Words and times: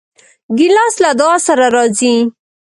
ګیلاس 0.57 0.95
له 1.03 1.11
دعا 1.19 1.35
سره 1.47 1.65
راځي. 1.75 2.13